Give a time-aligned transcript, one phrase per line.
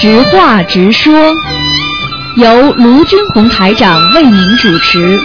[0.00, 1.12] 直话直说，
[2.36, 5.18] 由卢军红台长为您主持。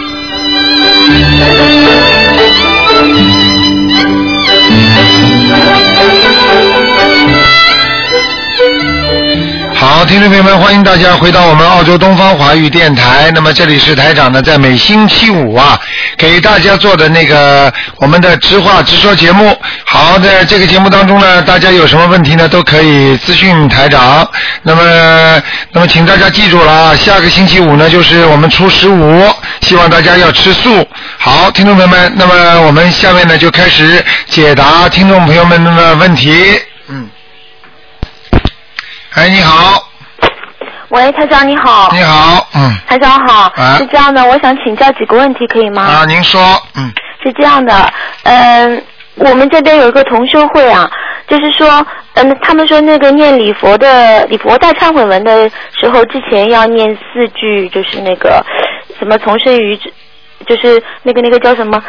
[9.76, 13.30] 好，听众朋友们，欢迎大家回到我们澳洲东方华语电台。
[13.32, 15.78] 那么这里是台长呢，在每星期五啊，
[16.16, 19.56] 给大家做的那个我们的直话直说节目。
[20.04, 24.28] 好，在这个节目当中呢，大家有什么问题呢，都可以咨询台长。
[24.62, 29.24] 那么，那么请大家记住了啊，下个星期五呢，就是我们初十五，
[29.62, 30.86] 希望大家要吃素。
[31.18, 36.60] 好，听众朋友们，那么我们下面呢就开始解答听众朋友们的问题。
[36.88, 37.08] 嗯。
[39.14, 39.88] 哎，你好，
[40.90, 41.88] 喂，台长你好。
[41.92, 43.50] 你好，嗯，台长好。
[43.56, 45.82] 啊是这样的，我想请教几个问题，可以吗？
[45.82, 47.90] 啊，您说，嗯，是这样的，
[48.24, 48.84] 嗯，
[49.16, 50.90] 我们这边有一个同修会啊，
[51.28, 55.48] 就是说，嗯，他们说那个念礼佛的礼佛大忏悔文的
[55.80, 58.44] 时候，之前要念四句，就是那个
[58.98, 59.76] 什么从生于，
[60.46, 61.82] 就是那个那个叫什么，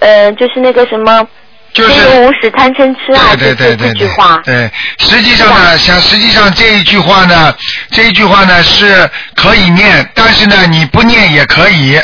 [0.00, 1.26] 呃，就是那个什么。
[1.72, 4.40] 就是非无始贪嗔痴啊，对对对对这四句话。
[4.44, 7.52] 对，实际上呢，像实际上这一句话呢，
[7.90, 11.98] 这一句话呢是可以念，但是呢你不念也可以，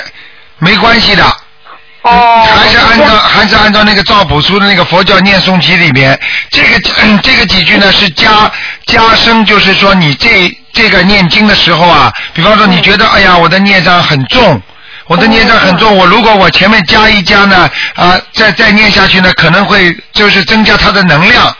[0.58, 1.22] 没关系的。
[2.02, 2.46] 哦。
[2.54, 6.18] 还是按照还是按照那个赵朴初的那个佛教念诵集里面，
[6.50, 8.50] 这个嗯 这个几句呢是加
[8.86, 14.60] 加深，就是说你这这个念经的时候啊，比方说你觉得哎呀我的孽障很重。
[15.06, 21.52] 我的孽障很重，我如果我前面加一加呢，啊，再再念下去呢，可能会就是增加它的能量，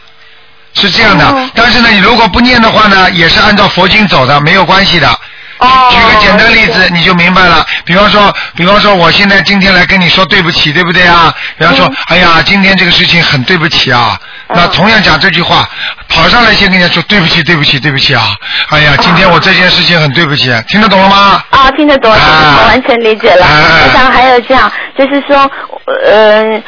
[0.73, 1.27] 是这样的。
[1.27, 5.19] 哦但是呢，你如果不念的话呢，也是按照佛经走的，没有关系的。
[5.61, 5.89] 哦。
[5.91, 7.64] 举个简单例子，你就明白了。
[7.84, 11.33] 比方说，比方说，我现在今天来跟你说对不起，对不对啊？
[11.58, 14.19] 比方说，嗯哎呀，今天这个事情很对不起啊。
[14.53, 15.69] 那同样讲这句话，
[16.09, 18.34] 跑上来先跟人家说对不起，对不起，对不起啊！
[18.70, 21.41] 哎呀，今天我这件事情很对不起，听得懂了吗？
[21.50, 23.47] 啊，听得懂，听得啊懂，完全理解了。
[23.47, 23.50] 啊
[23.87, 25.49] 我想还有这样，就是说，
[26.04, 26.60] 呃，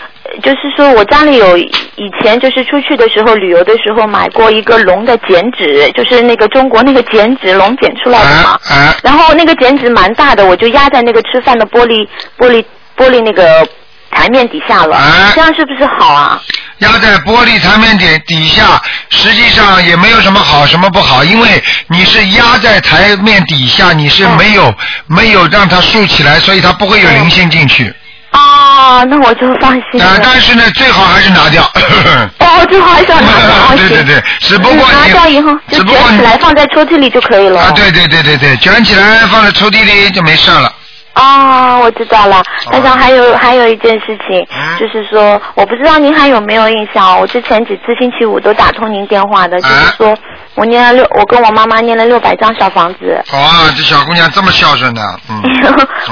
[0.42, 8.58] 就是说我家里有以前就是出去的时候旅游的时候买过一个龙的剪纸，就是那个中国那个剪纸龙剪出来的嘛。
[8.68, 12.06] 啊啊然后那个剪纸蛮大的，我就压在那个吃饭的玻璃
[12.38, 12.64] 玻璃
[12.96, 13.66] 玻璃那个
[14.10, 16.40] 台面底下了，啊这样是不是好啊？
[16.78, 21.48] 压在玻璃台面底底下，实际上也没有什么好什么不好，因为
[21.88, 24.74] 你是压在台面底下，你是没有、
[25.06, 27.92] 没有让它竖起来，所以它不会有灵性进去。
[28.32, 30.04] 啊，那我就放心了。
[30.06, 31.62] 啊，但是呢，最好还是拿掉。
[32.40, 33.76] 哦，最好还是要拿掉。
[33.76, 37.60] 对对对，只不过嗯拿掉以后就卷起来放在抽屉里就可以了。
[37.60, 40.72] 啊，对对对对对，卷起来放在抽屉里就没事了。
[41.14, 42.42] 啊，我知道了。
[42.70, 50.18] 但是，还有还有一件事情，嗯就是说，我不知道您还有没有印象，我之前几次星期五都打通您电话的，就是啊说
[50.54, 53.22] 我念了六，我跟我妈妈念了六百张小房子。
[53.30, 55.42] 啊，这小姑娘这么孝顺的， 嗯。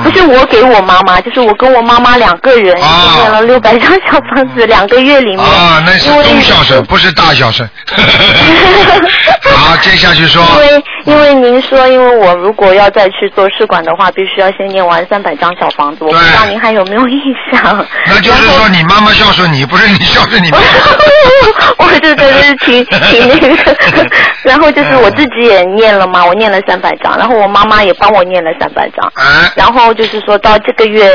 [0.03, 5.41] 不是我给我妈妈，就是我跟我妈妈两个人啊念了六百张小房子，两个月里面。
[5.41, 7.69] 啊，那是中孝顺，不是大孝顺。
[9.53, 10.43] 好，接下去说。
[10.57, 17.19] 因为因为您说，因为我如果要再去做试管的话，必须要先念完三百张小房子，我不知道您还有没有印
[17.53, 17.87] 象？
[18.07, 20.65] 那就是说你妈妈孝顺你，不是你孝顺你妈妈。
[21.79, 23.77] 我对对对，挺挺那个，
[24.43, 31.09] 然后就是我自己也念了嘛，我念了三百张，然后我妈妈也帮我念了三百张，啊，然后就是说到这个月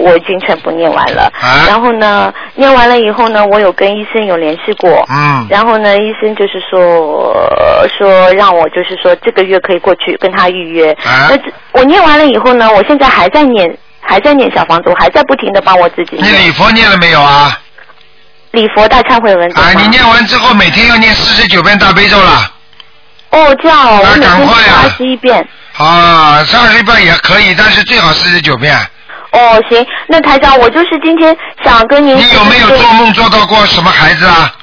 [0.00, 7.34] 我已经全部念完了，啊然后呢，念完了以后呢，我有跟医生有联系过，嗯，然后呢，医生就是说
[7.98, 10.92] 说让我就是说这个月可以过去跟他预约。
[11.04, 17.56] 啊那这我念完了以后呢，我现在还在念，还在念小房子，我还在不停的帮我自己你礼佛念了没有啊？
[18.52, 19.58] 礼佛大忏悔文。
[19.58, 22.50] 啊，你念完之后每天要念四十九遍大悲咒了。
[23.34, 25.46] 哦，这样哦，啊我每天赶快呀二十一遍。
[25.76, 28.74] 啊，三十一遍也可以，但是最好四十九遍。
[29.32, 32.16] 哦，行，那台长，我就是今天想跟您。
[32.16, 34.54] 你有没有做梦做到过什么孩子啊？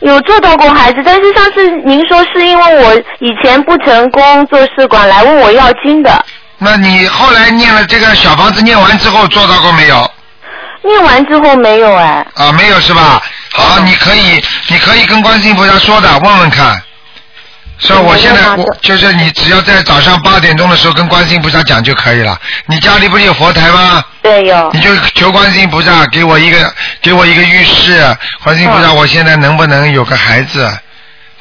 [0.00, 6.24] 有做到过孩子，但是上次您说是因为我以前不成功做试管来问我要经的，
[6.58, 10.10] 那你后来念了这个小房子念完之后做到过没有？
[10.82, 12.26] 念完之后没有哎。
[12.34, 13.22] 啊，没有是吧？
[13.52, 16.80] 好，你可以，你可以跟观世音菩萨说的，问问看。
[17.78, 18.00] 是吧？
[18.00, 22.38] 我现在我就是你，只要在早上八点钟的时候跟观世音菩萨讲就可以了。
[22.66, 24.04] 你家里不是有佛台吗？
[24.22, 24.70] 对，有。
[24.72, 28.04] 你就求观世音菩萨给我一个给我一个浴室，
[28.42, 30.70] 观世音菩萨，我现在能不能有个孩子？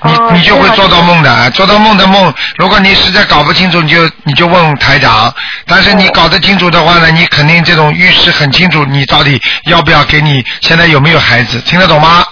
[0.04, 2.32] 你哦你就会做到梦的，做到梦的梦。
[2.58, 5.34] 如果你实在搞不清楚，你就你就问台长。
[5.66, 12.24] 但是你搞得清楚的话呢，你肯定这种预示很清楚，你到底要不要给你现在有没有孩子，听得懂吗？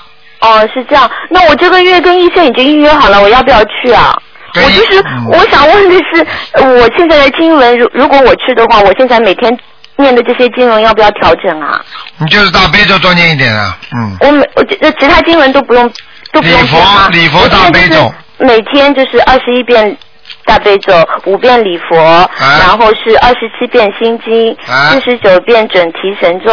[0.45, 1.09] 哦，是这样。
[1.29, 4.13] 那我这个月跟医生已经预约好了，我要不要去啊？
[4.55, 9.57] 我就是嗯我想问的是，呃我现在的经文，如如果我去的话，我现在每天
[9.97, 11.83] 念的这些经文要不要调整啊？
[12.19, 15.91] 你就是大悲咒多念一点啊，嗯，我每我这这其他经文都不用
[16.31, 19.97] 都不用礼佛吗礼佛大悲咒每天就是二十一遍
[20.45, 20.93] 大悲咒，
[21.25, 26.51] 五遍礼佛，然后是二十七遍心经，啊四十九遍准提神咒，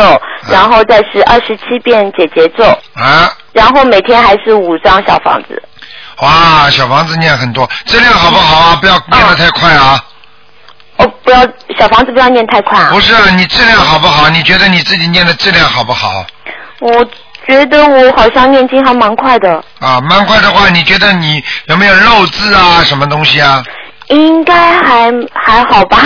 [0.51, 5.63] 然后再是二十七遍解结咒，啊，然后每天还是五张小房子。
[6.21, 8.79] 哇，小房子念很多，质量好不好啊？
[8.81, 10.03] 不要念得太快啊。
[10.99, 11.41] 哦，不要
[11.79, 12.91] 小房子不要念太快啊！
[12.93, 14.29] 不是，你质量好不好？
[14.29, 16.25] 你觉得你自己念的质量好不好？
[16.81, 17.05] 我
[17.47, 22.83] 觉得我好像念经还蛮快的，啊，蛮快的话，你觉得你有没有漏字啊？
[22.85, 23.65] 什么东西啊？
[24.13, 25.99] 应该还还好吧。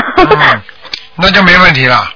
[1.16, 2.08] 那就没问题了。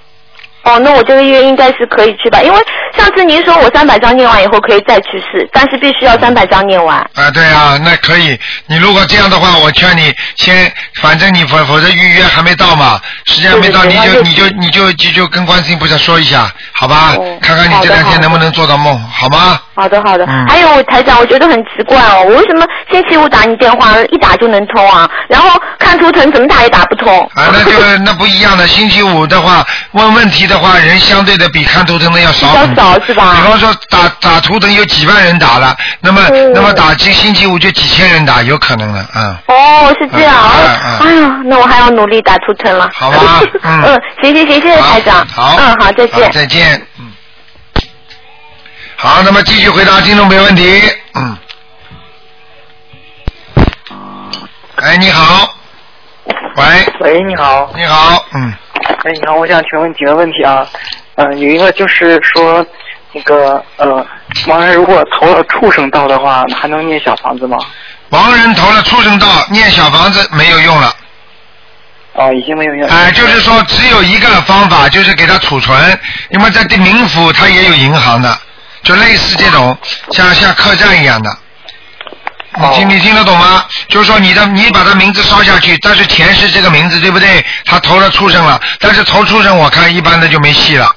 [0.62, 2.41] 哦，那我这个月应该是可以去吧？
[2.43, 2.59] 因为
[2.97, 6.99] 上次您说我三百张念完以后可以再去试，但是必须要三百张念完。
[7.15, 8.39] 啊，对啊，那可以。
[8.67, 10.71] 你如果这样的话，我劝你先，
[11.01, 17.15] 反正你否否则预约还没到嘛，时间还没到，你就你就你就就就跟观世音菩萨说一下，好吧？
[17.17, 19.59] 哦看看你这两天能不能做到梦，好吗？
[19.75, 20.25] 好的，好的。
[20.27, 25.09] 嗯还有台长，我觉得很奇怪哦，我为什么星期五打你电话一打就能通啊？
[25.29, 27.19] 然后看图腾怎么打也打不通。
[27.35, 28.67] 啊，那就 那不一样的。
[28.67, 32.85] 星期五的话，问问题的话，人相对的比看图腾的要少比较很多。
[32.85, 39.37] 少是吧比方说打打图腾有几万人打了，那么、嗯那么打星星期五就几千人打，有可能的，嗯。
[39.47, 40.35] 哦，是这样。
[40.44, 42.91] 嗯嗯哎呀，那我还要努力打图腾了。
[42.93, 45.26] 好吧 嗯嗯，行行行，谢谢台长。
[45.29, 46.32] 好，嗯，好，再见。
[46.32, 46.87] 再见。
[46.99, 47.12] 嗯。
[48.97, 50.82] 好，那么继续回答听众没问题。
[51.14, 51.38] 嗯。
[54.76, 55.55] 哎，你好。
[56.56, 56.64] 喂，
[57.00, 57.70] 喂，你好。
[57.76, 58.52] 你好，嗯，
[59.02, 60.67] 哎，你好，我想请问几个问题啊。
[61.14, 62.64] 嗯、有一个就是说，
[63.12, 64.06] 那个呃，
[64.47, 67.56] 盲人如果投了畜生道的话，还能念小房子吗？
[68.11, 70.94] 盲人投了畜生道，念小房子没有用了。
[72.12, 72.88] 哦，已经没有用。
[72.91, 75.99] 哎、就是说只有一个方法，就是给他储存，
[76.29, 78.38] 因为在地冥府它也有银行的，
[78.82, 79.75] 就类似这种
[80.11, 81.31] 像像客栈一样的。
[82.56, 83.64] 你听你听得懂吗？
[83.88, 87.44] 就是说你的你把他名字烧下去，但是钱是这个名字，对不对？
[87.64, 90.91] 他投了畜生了，但是投畜生我看一般的就没戏了，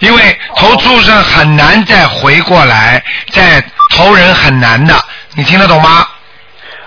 [0.00, 5.00] 因为投畜生很难再回过来，再投人很难的，
[5.34, 6.06] 你听得懂吗？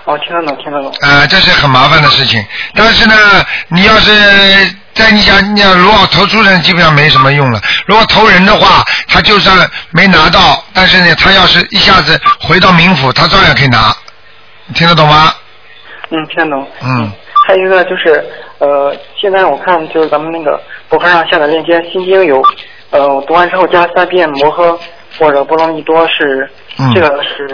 [0.04, 0.94] 哦，听得懂，听得懂。
[1.00, 2.44] 呃，这是很麻烦的事情。
[2.74, 3.14] 但是呢，
[3.68, 7.60] 你要是在你想，你想如果投出人，基本上没什么用了。
[7.86, 9.56] 如果投人的话，他就算
[9.90, 13.94] 没拿到，但是呢，他要是一下子回到冥府，他照样可以拿。
[14.66, 15.32] 你听得懂吗？
[16.10, 16.68] 嗯，听得懂。
[16.82, 17.12] 嗯。
[17.46, 18.22] 还有一个就是
[18.58, 22.42] 呃，现在我看就是咱们那个博客上下载链接，心经有
[22.90, 24.78] 呃，我读完之后加三遍摩诃
[25.18, 27.48] 或者波罗蜜多是、嗯这个是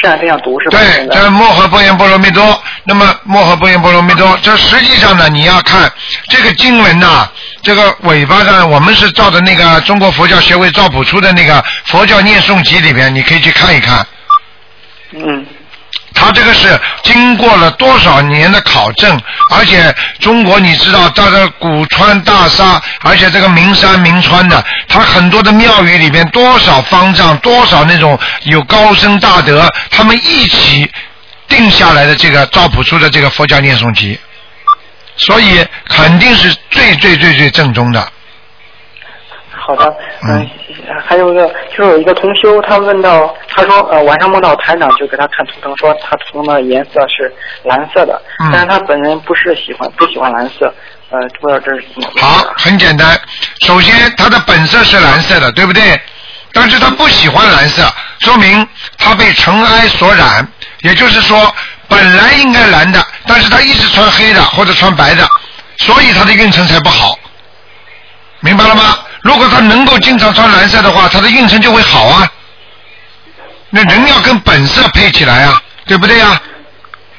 [0.00, 0.78] 是按这样读是吧？
[0.78, 2.62] 对这摩诃波言波罗蜜多。
[2.84, 5.90] 那么摩诃波言波罗蜜多，这实际上呢，你要看
[6.28, 7.28] 这个经文呐、
[7.62, 14.06] 这个尾巴上我们是照着那个中国佛教协会赵朴初的那个佛教念诵集里边，你可以去看一看。
[15.12, 15.46] 嗯。
[16.14, 19.20] 他这个是经过了多少年的考证，
[19.50, 30.90] 而且中国你知道，到这古川大沙，而且这个名山名川的，他很多的庙宇里边多少方丈，多少那种有高僧大德，他们一起
[31.48, 34.18] 定下来的这个赵朴初的这个佛教念诵集，
[35.16, 38.08] 所以肯定是最最最最正宗的。
[39.50, 39.94] 好的，
[40.28, 40.50] 嗯，
[41.06, 50.72] 还有一个就是有一个同修，他问到，他说呃晚上梦到台长就给他看图腾，说他图腾的颜色是蓝色的，嗯但是他本人不是喜欢不喜欢蓝色，
[51.10, 52.20] 呃不知道这是怎么。
[52.20, 53.18] 好，很简单。
[53.60, 56.00] 首先，他的本色是蓝色的，对不对？
[56.52, 57.82] 但是他不喜欢蓝色，
[58.20, 60.46] 说明他被尘埃所染。
[60.82, 61.52] 也就是说，
[61.88, 65.26] 本来应该蓝的，但是他一直穿黑的或者穿白的，
[65.78, 67.18] 所以他的运程才不好。
[68.40, 68.98] 明白了吗？
[69.24, 72.30] 如果他能够经常穿蓝色的话，他的运程就会好啊。
[73.70, 76.40] 那人要跟本色配起来啊，对不对啊？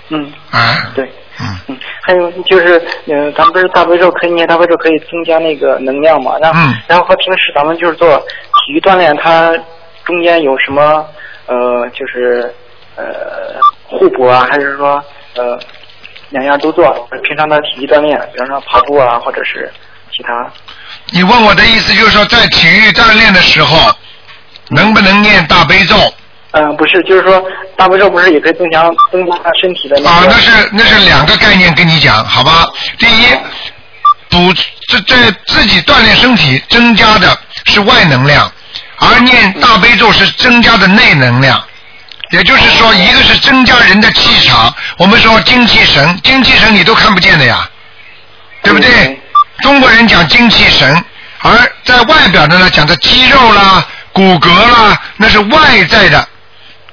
[0.10, 1.04] 嗯，啊，对，
[1.42, 2.76] 嗯嗯，还有就是
[3.08, 9.52] 呃咱们不是大悲咒可以念大悲咒可以增加那个能量嘛，然后、嗯然后和平时咱们就是做体育锻炼，它
[10.06, 11.04] 中间有什么
[11.48, 12.54] 呃就是
[12.96, 13.04] 呃
[13.88, 15.04] 互补啊，还是说
[15.36, 15.60] 呃
[16.30, 16.94] 两样都做？
[17.24, 19.70] 平常的体育锻炼，比方说跑步啊，或者是
[20.16, 20.48] 其他。
[21.12, 23.94] 你问我的意思就是说，在体育锻炼的时候，
[24.70, 26.14] 能不能念大悲咒？
[26.52, 27.44] 嗯、不是，就是说
[27.76, 30.10] 大悲咒不是也可以增强增加身体的那个？
[30.10, 32.66] 啊，那是那是两个概念跟你讲，好吧？
[32.98, 33.28] 第一，
[34.30, 34.54] 补
[34.88, 35.16] 这这
[35.48, 38.52] 自己锻炼身体增加的是外能量，
[38.98, 41.62] 而念大悲咒是增加的内能量。
[42.32, 47.70] 也就是说，一个是增加人的气场，我们说精气神，精气神你都看不见的呀，
[48.64, 49.20] 对不对？
[49.58, 51.04] 对中国人讲精气神，
[51.42, 51.52] 而
[51.84, 56.28] 在外表的呢讲的肌肉啦、骨骼啦，那是外在的，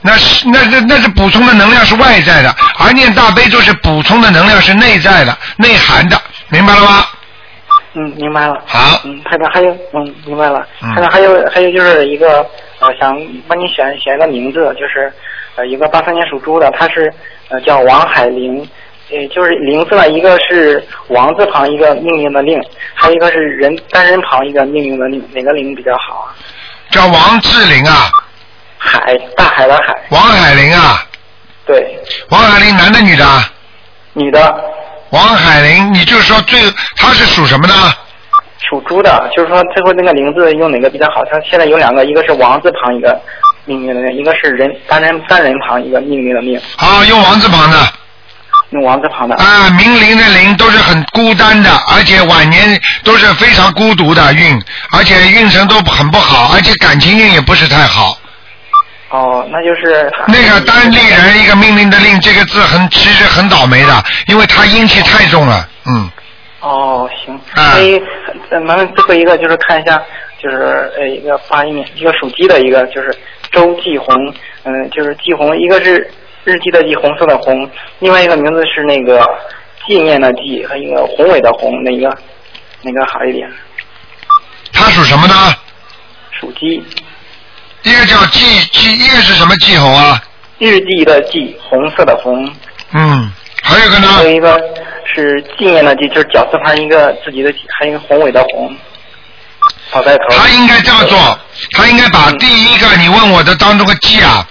[0.00, 7.04] 那是那那那是补充的能量是外在的，而念大悲咒是补充的能量是内在的、内涵的，明白了吗？
[7.94, 8.54] 嗯，明白了。
[8.66, 10.66] 好嗯，台长还有，嗯，明白了。
[10.82, 12.38] 嗯台长还有还有就是一个
[12.78, 13.14] 呃，想
[13.46, 15.12] 帮你选选一个名字，就是
[15.56, 17.12] 呃一个八三年属猪的，他是
[17.48, 18.66] 呃叫王海玲，
[19.12, 22.58] 呃就是名字呢，一个是王字旁一个命令的令，
[22.94, 26.34] 还有一个是人单人旁一个命令的令，哪个令比较好啊？
[26.90, 28.10] 叫王志玲啊，
[28.78, 31.04] 海，大海的海，王海玲啊，
[31.66, 31.98] 对，
[32.30, 33.50] 王海玲男的女的啊？
[34.14, 34.64] 女的，
[35.10, 36.58] 王海玲，你就是说最
[36.96, 37.74] 他是属什么的？
[38.58, 41.24] 属猪的，就是说最后那个名字用哪个比较好？
[41.26, 43.20] 他现在有两个，一个是王字旁一个
[43.64, 47.78] 命运的命，一个是人单人单人旁一个命运的命，啊，用王字旁的。
[48.72, 49.34] 用王字旁的。
[49.36, 54.60] 啊，明灵的灵都是很孤单的，而且晚年都是非常孤独的运，
[54.92, 58.18] 而且运程都很不好，而且感情运也不是太好。
[59.10, 66.10] 哦，那就是那个单立人一个命令的令这个字很其实很倒霉的，因为他阴气太重了，嗯，
[66.60, 67.38] 哦，行。
[67.54, 68.02] 啊所以，
[68.48, 70.00] 呃，麻烦最后一个就是看一下，
[70.42, 73.14] 就是呃一个八一年一个属鸡的一个就是
[73.50, 74.16] 周继红，
[74.64, 76.10] 嗯、就是继红，一个是
[76.44, 77.70] 日记的记，红色的红，
[78.00, 79.24] 另外一个名字是那个
[79.86, 82.08] 纪念的纪和一个宏伟的宏，哪个
[82.82, 83.48] 哪个好一点？
[84.72, 85.34] 他属什么呢？
[86.40, 86.82] 属鸡，
[87.82, 90.20] 一个叫季季，一个是什么季红啊？
[90.58, 92.50] 日记的记，红色的红，
[92.92, 93.30] 嗯，
[93.62, 94.08] 还有一个呢？
[94.08, 94.60] 还有一个
[95.04, 98.74] 是纪念的纪，就是绞丝旁一个自己的己，还有一个宏伟的宏，
[99.90, 100.24] 好在头。
[100.30, 101.38] 他应该这么做，
[101.72, 104.44] 他应该把第一个你问我的当中个记啊，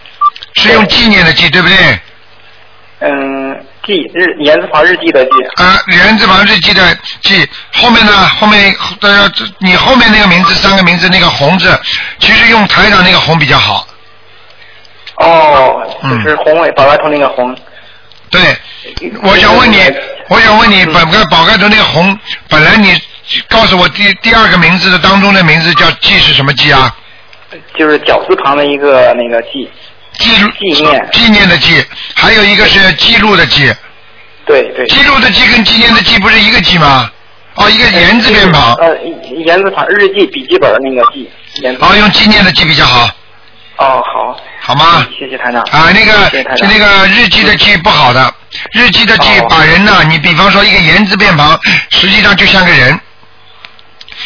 [0.55, 1.75] 是用纪念的纪，对不对？
[2.99, 8.11] 嗯，记日言字旁日记的记，啊，言字旁日记的记，后面呢？
[8.39, 11.79] 后面呃，这你后面那个名字三个名字那个红字，
[12.19, 13.87] 其实用台长那个红比较好。
[15.15, 17.57] 哦，嗯就是宏伟宝盖头那个红。
[18.29, 18.39] 对，
[19.23, 19.77] 我想问你，
[20.29, 22.17] 我想问你，嗯本个宝盖头那个红，
[22.47, 22.93] 本来你
[23.49, 26.95] 告诉我第第二个名字的当中的名字叫记是什么记啊？
[27.77, 29.69] 就是绞丝旁的一个那个记，
[30.21, 31.83] 记录纪念纪念的纪，
[32.15, 33.73] 还有一个是记录的记，
[34.45, 34.85] 对对。
[34.87, 37.09] 记录的记跟纪念的记不是一个记吗？
[37.55, 38.95] 哦，一个言字边旁，呃，
[39.45, 41.29] 言字旁日记笔记本的那个记。
[41.79, 43.09] 哦，用纪念的记比较好，
[43.77, 44.39] 哦，好。
[44.63, 45.05] 好吗？
[45.17, 45.61] 谢谢台长。
[45.63, 46.67] 啊，那个谢谢。
[46.67, 48.33] 那个日记的记不好的，
[48.73, 51.59] 日记的记哦把人呢，你比方说一个言字边旁，
[51.89, 52.97] 实际上就像个人，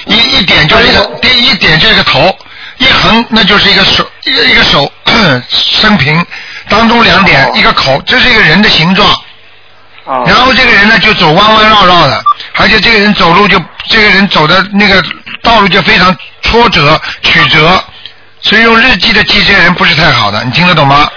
[0.05, 2.37] 一一点就是一个第一点就是一个头，
[2.77, 4.91] 一横那就是一个手，一个一个手
[5.49, 6.25] 生平，
[6.69, 9.07] 当中两点哦一个口，这是一个人的形状。
[10.05, 10.23] 哦。
[10.27, 12.23] 然后这个人呢就走弯弯绕绕的，
[12.57, 15.03] 而且这个人走路就这个人走的那个
[15.41, 17.81] 道路就非常挫折曲折，
[18.41, 21.09] 所以用日记的记这个人不是太好的，你听得懂吗？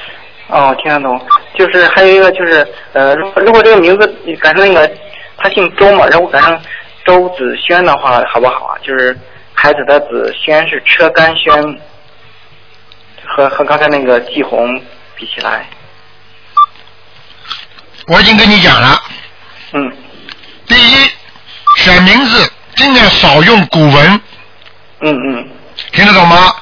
[0.49, 1.21] 哦，听得懂。
[1.59, 4.07] 就是还有一个就是呃，如果如果这个名字
[4.41, 4.91] 改成那个
[5.37, 6.59] 他姓周嘛，然后改成
[7.05, 8.79] 周子轩的话，好不好啊？
[8.83, 9.19] 就是
[9.61, 11.53] 孩子的子，轩是车干轩，
[13.27, 14.81] 和和刚才那个季红
[15.17, 15.67] 比起来，
[18.07, 19.03] 我已经跟你讲了，
[19.73, 19.93] 嗯，
[20.69, 21.11] 第一，
[21.77, 24.21] 选名字尽量少用古文，
[25.00, 25.49] 嗯嗯，
[25.91, 26.55] 听得懂吗？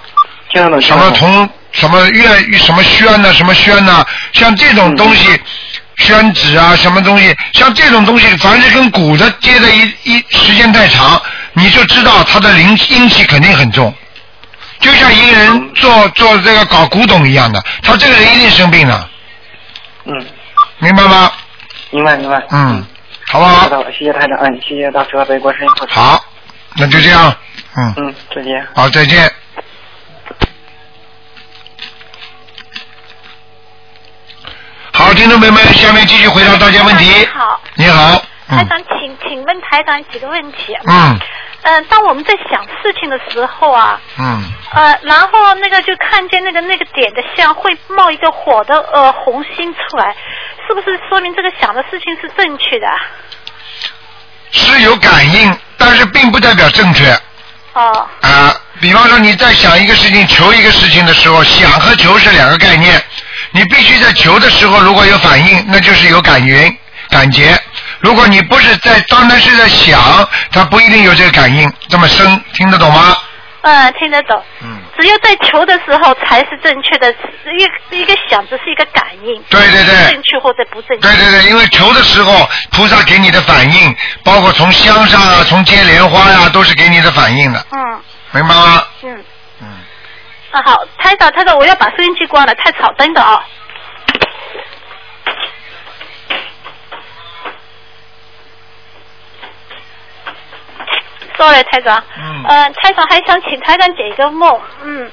[0.51, 0.81] 听得懂。
[0.81, 2.25] 什么同什么月
[2.57, 5.39] 什么轩呐、什么轩呐、像这种东西，
[5.99, 11.21] 宣纸啊，什么东西，像这种东西，凡是跟古的接的一一时间太长，
[11.59, 13.93] 你就知道他的灵阴气肯定很重。
[14.79, 19.09] 就像一个人做做这个搞古董一样的，他这个人一定生病了，
[20.05, 20.27] 嗯，
[20.79, 21.33] 明白吗？
[21.91, 22.43] 明白明白。
[22.51, 22.87] 嗯，
[23.27, 23.71] 好不好知？
[23.71, 25.95] 道了，谢谢台长，嗯，谢谢大慈大悲观世音菩萨。。
[25.95, 26.25] 好，
[26.77, 27.35] 那就这样，
[27.75, 28.67] 嗯，嗯，再见。
[28.75, 29.33] 好，再见。
[34.93, 37.05] 好，听众朋友们，下面继续回答大家问题。
[37.07, 40.77] 你好，你好，嗯台长，请请问台长几个问题。
[40.87, 41.19] 嗯
[41.63, 50.15] 嗯、当我们在想事情的时候啊，嗯，呃，然后那个就看见那个那个点的像会冒一个火的呃红心出来，
[50.67, 52.95] 是不是说明这个想的事情是正确的啊？
[54.53, 57.11] 是有感应，但是并不代表正确
[57.73, 58.55] 哦啊。
[58.81, 63.03] 比方说你在想一个事情、求一个事情的时候，想和求是两个概念。
[63.51, 66.77] 你必须在求的时候如果有反应，那就是有感应、
[67.09, 67.59] 感觉。
[68.07, 70.01] 如果你不是在单单是在想，
[70.53, 73.17] 他不一定有这个感应这么深，听得懂吗？
[73.63, 74.41] 嗯，听得懂。
[74.63, 74.79] 嗯。
[74.97, 81.09] 只有在求的时候才是正确的，一个一个想只是一个感应，对对对正确或者不正确。
[81.09, 88.85] 对对对，因为求的时候，菩萨给你的反应，包括从香上啊，从接莲花呀、都是给你的反应的，嗯明白吗？
[89.03, 89.25] 嗯。
[89.63, 89.69] 嗯。
[90.53, 93.43] 啊好，台长台长，我要把收音机关了，太吵，等等啊。
[101.37, 102.03] sorry，台长。
[102.19, 105.11] 嗯呃，台长还想请台长解一个梦，嗯，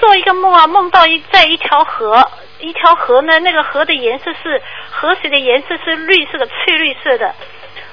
[0.00, 7.34] 做一个梦啊，梦到一在一条河，一条河呢，那个河的颜色是河水的颜色是绿色的，翠绿色的。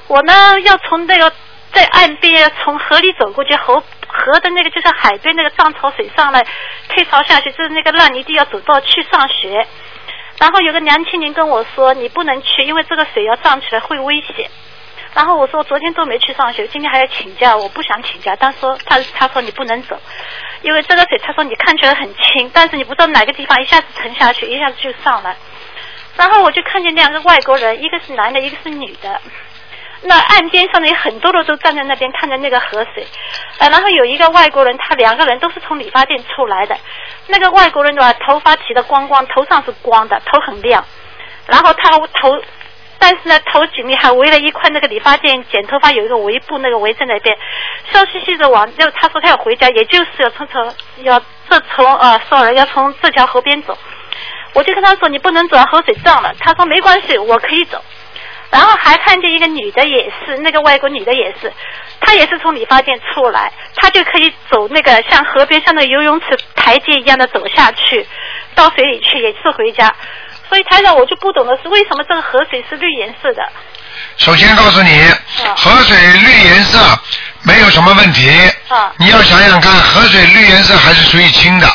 [0.08, 1.32] 我呢要从那个
[1.72, 6.46] 在岸边从河里走过去，河河的那个就是海边那个涨潮水上来，
[6.90, 9.68] 退潮下去，就是那个烂泥地要走到去上学。
[10.40, 14.50] 然后有个年轻人跟我说，你不能去，因为这个水要涨起来会危险。
[15.16, 18.36] 然后我说昨天都没去上学，今天还要请假，我不想请假。
[18.36, 19.98] 他说他他说你不能走，
[20.62, 25.36] 因为这个水他说你看起来很轻，但是你不知道哪个地方一下子沉下去，一下子就上来。
[26.18, 29.22] 然后我就看见两个外国人，一个是男的，一个是女的。
[30.02, 33.08] 那岸边上呢有很多人都站在那边看着那个河水，
[33.60, 36.78] 呃，然后有一个外国人，他两个人都是从理发店出来的。
[37.28, 40.84] 那个外国人的话，头发剃得光光，头上是光的，头很亮。
[41.48, 42.40] 然后他头，
[43.06, 47.38] 但是呢，头颈里还围了一块那个理发店剪头发有一个围布，那个围在那边，
[47.94, 53.78] 笑嘻嘻的往，就他说他要回家，也就是要从从要这从呃，sorry，要从这条河边走。
[54.54, 56.34] 我就跟他说你不能走，河水涨了。
[56.40, 57.80] 他说没关系，我可以走。
[58.50, 61.54] 然后还看见一个女的也是，那个外国女的也是，
[62.00, 68.08] 她也是从理发店出来，她就可以走那个像河边像那游泳池台阶一样的走下去，
[68.56, 69.94] 到水里去也是回家。
[70.50, 73.42] 所以台长我就不懂的是为什么这个河水是绿颜色的？
[74.18, 75.02] 首先告诉你，
[75.56, 76.80] 河水绿颜色
[77.44, 78.30] 没有什么问题。
[78.68, 81.68] 啊你要想想看，河水绿颜色还是属于清的，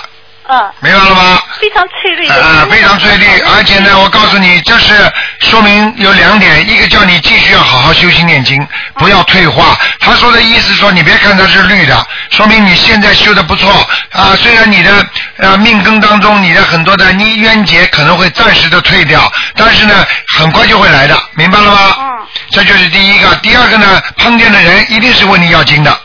[0.50, 1.40] 嗯，明白了吗？
[1.60, 2.26] 非常翠绿。
[2.26, 4.92] 啊，非常翠绿，而且呢，我告诉你，这是
[5.38, 9.78] 说明有两点，一个叫你继续要好好修心念经，不要退化。
[10.00, 13.70] 他说的意思说，你别看它是绿的，说明你现在修的不错
[14.10, 14.34] 啊。
[14.34, 20.04] 虽然你的呃命根当中你的很多的你冤结可能会暂时的退掉，但是呢，
[20.36, 21.96] 很快就会来的，明白了吗？
[22.00, 22.10] 嗯
[22.50, 26.00] 这就是第一个，第二个呢，碰见的人一定是问你要经的，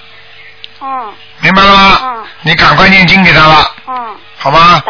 [0.81, 0.87] 嗯
[1.41, 1.99] 明白了吗？
[2.03, 4.15] 嗯你赶快念经给他了，嗯。
[4.45, 4.83] 好吗？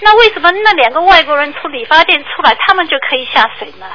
[0.00, 3.86] 那为什么那两个外国人从理发店出来，他们就可以下水呢？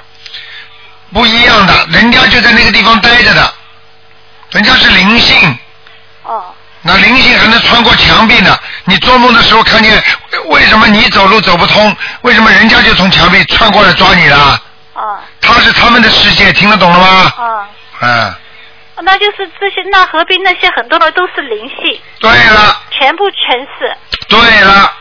[1.12, 3.54] 不一样的，人家就在那个地方待着的，
[4.52, 5.60] 人家是灵性，
[6.24, 8.58] 哦，那灵性还能穿过墙壁呢。
[8.86, 10.02] 你做梦的时候看见，
[10.46, 11.94] 为什么你走路走不通？
[12.22, 14.58] 为什么人家就从墙壁穿过来抓你了？
[14.94, 17.34] 哦，他是他们的世界，听得懂了吗？
[17.38, 17.66] 哦，
[18.00, 18.34] 嗯，
[19.04, 23.96] 那就是这些那河边那些很多的都是灵性，对了，全部全是。
[24.30, 24.94] 对了，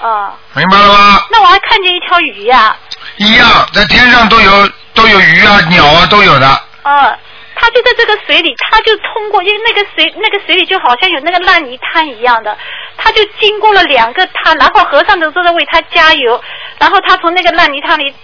[0.00, 1.24] 哦，明白了吗？
[1.30, 2.76] 那我还看见一条鱼呀、
[3.16, 6.48] 一样，在天上都有都有鱼啊、鸟啊都有的。
[6.84, 7.16] 哦，
[7.54, 12.56] 它就在这个水里，它就通过，因为那个水那个水里就好像有那个烂泥滩一样的，
[12.96, 16.42] 它就经过了两个滩，然后和尚都都在为他加油，
[16.78, 18.14] 然后他从那个烂泥滩里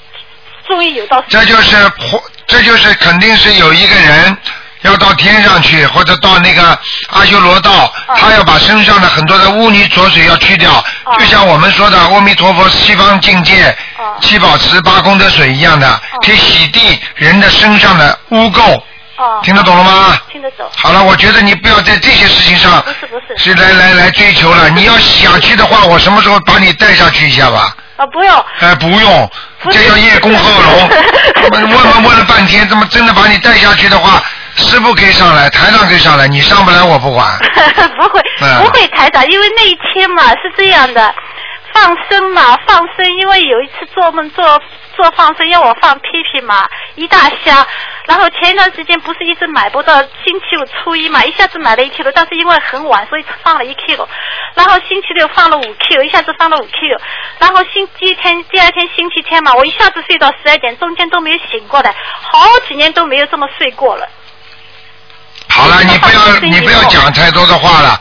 [0.67, 4.37] 终于游到水这就是或这就是肯定是有一个人要
[5.13, 6.79] 到天上去，或者到那个
[7.11, 10.83] 阿修罗道，他要把身上的很多的污泥浊水要去掉，
[11.19, 13.77] 就像我们说的阿弥陀佛西方境界
[14.23, 18.81] 七宝池八功德水一样的，可以洗涤人的身上的污垢。
[19.19, 20.19] 哦，听得懂了吗？
[20.33, 20.67] 听得懂。
[20.75, 24.71] 好了，我觉得你不要在这些事情上不是不是是来来来追求了。
[24.71, 27.77] 你要想去的话，我什么时候把你带下去一下吧？
[27.99, 28.45] 啊，不用。
[28.61, 29.31] 哎，不用，
[29.71, 30.91] 这叫叶公贺龙。
[31.51, 34.23] 问问问了半天，怎么真的把你带下去的话，
[34.57, 37.27] 师傅可以上来，台长可以上来，你上不来我不管。
[37.97, 41.15] 不会，嗯不会台长，因为那一天嘛是这样的，
[41.73, 44.45] 放生嘛放生，因为有一次做梦做
[44.95, 47.67] 做放生要我放屁屁嘛，一大箱，
[48.07, 54.07] 然后前一段时间不是一直买不到，星期五初一嘛，一下子买了一 kilo，但是因为很晚，所以放了一 kilo，
[54.55, 56.99] 然后星期六放了五 kilo，一下子放了五 kilo，
[57.39, 64.07] 然后星期天第二天星期天嘛，我一下子睡到十二点，中间都没有醒过来，好几年都没有这么睡过了。
[65.53, 68.01] 好了，你不要你不要讲太多的话了，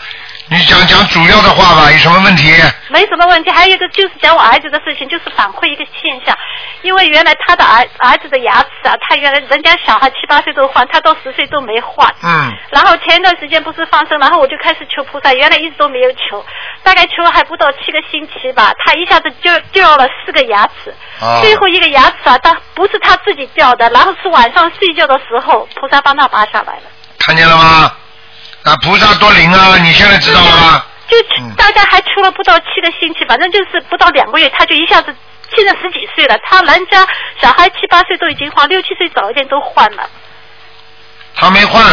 [0.50, 2.50] 你讲讲主要的话吧，有什么问题？
[2.90, 6.36] 没什么问题，还有一个就是讲我儿子的事情，就是反馈一个现象，
[6.82, 12.08] 因为原来他的儿儿子的牙齿啊，他原来人家小孩七八岁都换，他到十岁都没换。
[12.24, 12.52] 嗯。
[12.70, 16.44] 然后前一段时间不是放生，然后我就开始求菩萨，原来一直都没有求，
[16.84, 26.84] 大概求还不到七个星期吧，他一下子就掉了四个牙齿，哦最后一个牙齿啊，他不是他自己掉的，然后是晚上睡觉的时候，菩萨帮他拔下来了。
[27.22, 27.92] 看见了吗？
[28.64, 29.78] 啊，菩萨多灵啊！
[29.78, 30.84] 你现在知道了吗？
[31.08, 35.14] 就嗯大概还出了不到七个星期，反正就是不到两个月，他就一下子
[35.56, 36.38] 现在十几岁了。
[36.44, 37.06] 他人家
[37.42, 40.10] 小孩七八岁都已经换，六七岁早一点都换了。
[41.36, 41.84] 他没换，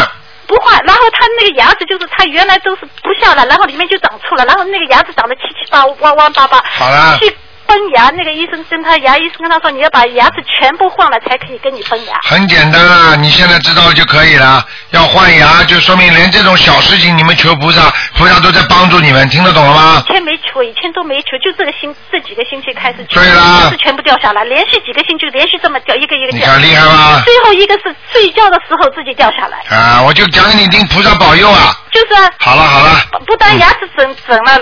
[0.47, 6.63] 不换，然后他那个牙齿就是他原来都是不下来，然后里面就长出了，然后那个牙齿长得七七八弯弯巴巴。
[6.77, 7.35] 好了去
[7.69, 12.17] 崩牙，那个医生跟他牙医生跟他说，你要把牙齿全部换了才可以跟你崩牙。
[12.23, 14.65] 很简单啊，你现在知道就可以了。
[14.89, 20.11] 要换牙，就说明连这种小事情你们求菩萨，菩萨都在帮助你们，听得懂了吗以？
[20.11, 26.39] 前没求，以前都没求，就这个星这几个星期开始求，对啦是全部掉下来，连续几个星期连续这么掉，一个一个掉。
[26.39, 27.21] 你看厉害吗？
[27.23, 31.75] 最后一个是睡觉的时候自己掉下来，啊，我就讲给你听，菩萨保佑啊！
[31.91, 34.61] 就是啊好了好了，不但牙齿整整了，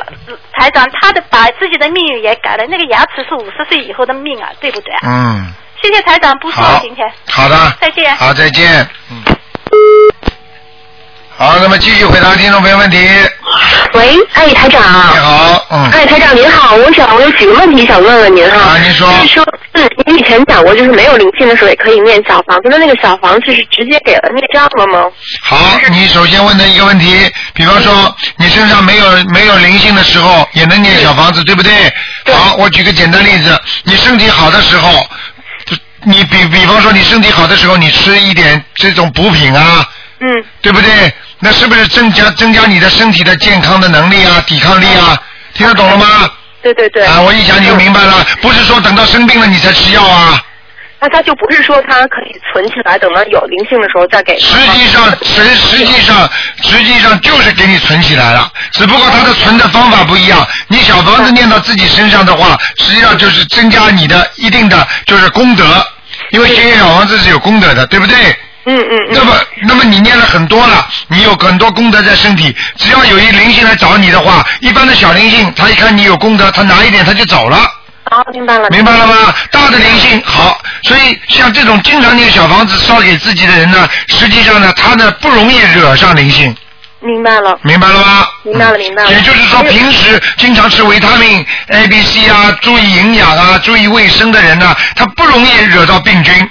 [0.60, 5.00] 台长他的把自己的命运也改了，那个牙齿是五十岁以后的命啊，对不对啊？
[5.04, 8.88] 嗯，谢谢台长，不说了今天。，好的，再见好，再见。
[9.12, 9.24] 嗯。
[11.40, 12.98] 好，那么继续回答听众朋友问题。
[13.94, 14.82] 喂，哎，台长。
[15.14, 18.72] 你好，嗯，哎，台长您好，我想我有几个问题想问问您哈。
[18.72, 25.06] 啊您说就是说，嗯，您以前讲过，就是没有灵性的时候也可以念小房子，那那个小房子是直接给了孽障了吗？
[25.44, 31.72] 好，你首先问的一个问题，比方说你身上没有没有灵性的时候，也能念小房子，对不对
[32.26, 32.34] 对？
[32.34, 35.06] 好，我举个简单例子，你身体好的时候，
[36.04, 39.88] 你比比方说你身体好的时候，你吃一点这种补品啊，
[40.20, 41.14] 嗯，对不对？
[41.40, 45.22] 那是不是增加增加你的身体的健康的能力啊，抵抗力啊？
[45.54, 46.30] 听得懂了吗？
[46.62, 47.06] 对对对。
[47.06, 50.42] 啊，我一想你就明白了，不是说等到生病了你才吃药啊。
[51.00, 54.58] 那他就不是说他可以存起来，等到有灵性的时候再给实。
[54.74, 56.28] 际上，实实际上，
[56.64, 60.46] 实际上就是给你存起来了，只不过他的存的方法不一样。
[60.68, 65.86] 你小房子念到自己身上的话，实际上就是增加你的一定的就是功德，
[66.32, 68.16] 因为学小房子是有功德的，对不对？
[68.68, 69.10] 嗯嗯嗯。
[69.12, 69.34] 那么，
[69.68, 77.58] 那么你念了很多了，你有很多功德在身体，只要有一灵性来找你的话，一般的小灵性，他一看你有功德，他拿一点他就走了。
[78.10, 78.70] 好，明白了。
[78.70, 79.34] 明白了吗？
[79.52, 86.56] 大的灵性好，所以像这种经常念小房子烧给自己的人呢，实际上呢，他呢不容易惹上灵性，
[87.02, 87.58] 明白了。
[87.64, 88.28] 明白了吗？
[88.44, 96.50] 明白了明白了也就是说，平时经常吃维他命 A、B、C 啊，注意营养啊，注意卫生的人呢，他不容易惹到病菌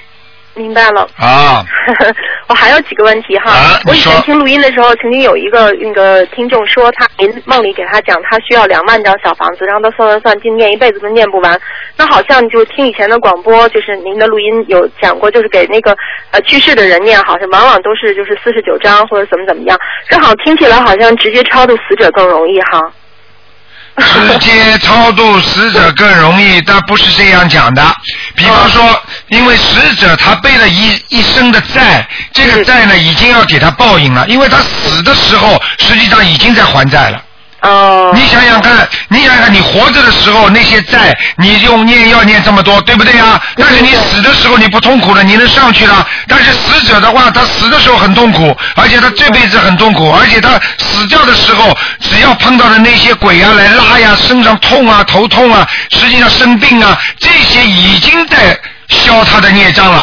[0.57, 1.09] 明白了。
[1.17, 1.65] 啊。
[2.49, 3.51] 我还有几个问题哈。
[3.51, 11.61] 啊我以前听录音的时候，曾经有一个那个听众说他，您梦里给他讲，他需要两万张小房子，让他算算算，今念一辈子都念不完。
[11.97, 15.97] 那好像就听以前的广播，就是您的录音有讲过，就是给那个
[16.31, 22.81] 呃去世的人念，好像往往都是就是四十九章或者怎么怎么样，正好听起来好像直接超度死者更容易哈。
[23.99, 27.83] 直接超度死者更容易，但不是这样讲的。
[28.35, 37.23] 比方说，因为死者他背了一一生的债，这个债呢已经要给他报应了，因为他死的时候实际上已经在还债了。
[37.63, 38.13] 哦。
[38.15, 43.41] 你想想看，你想想看，你活着的时候那些债，你用念要念这么多，对不对啊？
[43.57, 46.07] 但是你死的时候你不痛苦了，你能上去了。
[46.29, 60.03] 但是死者的话，他死的时候很痛苦，而且他这辈子很痛苦，而且他死掉的时候，只要碰到的那些鬼啊来拉呀，身上痛啊、头痛啊，实际上生病啊，这些已经在消他的孽障了。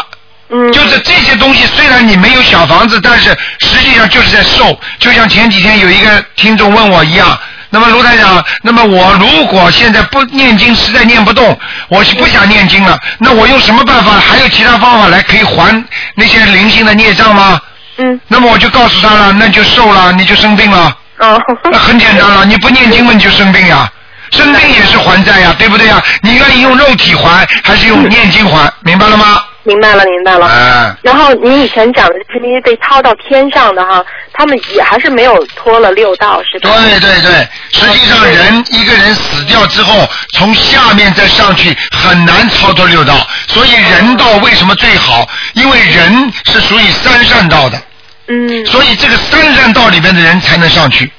[0.53, 0.71] 嗯。
[0.71, 4.79] 就是这些东西，虽然你没有小房子，但是实际上就是在受。
[4.99, 7.37] 就像前几天有一个听众问我一样，
[7.69, 14.11] 那么卢台长，那么我如果现在不念经，实在念不动，我是不想念经了，那我用什么办法？
[14.13, 15.83] 还有其他方法来可以还
[16.15, 17.59] 那些灵性的孽障吗？
[17.97, 18.19] 嗯。
[18.27, 20.95] 那么我就告诉他了，那就受了，你就生病了。
[21.17, 21.39] 哦。
[21.71, 23.91] 那很简单了，你不念经嘛，你就生病呀。
[24.31, 26.01] 生病也是还债呀，对不对呀？
[26.21, 28.71] 你愿意用肉体还，还是用念经还？
[28.81, 29.43] 明白了吗？
[29.63, 30.45] 明白了，明白了。
[30.45, 36.69] 啊然后你以前讲的就是那些被掏到天上的哈，他们也还是没有脱了六道，是吧？
[36.75, 45.27] 对对对，实际上人一个人死掉之后，从下面再上去很难超脱六道，所以人道为什么最好？
[45.53, 47.81] 因为人是属于三善道的，
[48.27, 48.65] 嗯。
[48.65, 51.09] 所以这个三善道里面的人才能上去。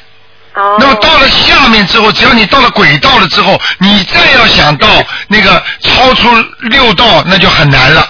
[0.55, 0.77] 哦。
[0.79, 4.87] 那么到了下面之后，只要你到了轨道了之后，你再要想到
[5.29, 6.29] 那个超出
[6.63, 8.07] 六道，那就很难了。